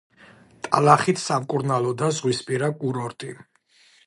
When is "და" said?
2.01-2.11